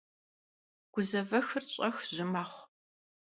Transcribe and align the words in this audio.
Guzevexır 0.93 1.63
ş'ex 1.73 1.97
jı 2.15 2.25
mexhu. 2.33 2.63